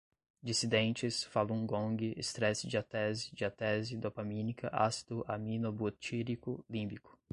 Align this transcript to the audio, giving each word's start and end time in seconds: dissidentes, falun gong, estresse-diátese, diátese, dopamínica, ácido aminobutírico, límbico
dissidentes, 0.41 1.23
falun 1.25 1.63
gong, 1.67 2.13
estresse-diátese, 2.17 3.29
diátese, 3.35 3.97
dopamínica, 3.97 4.67
ácido 4.73 5.23
aminobutírico, 5.27 6.65
límbico 6.67 7.19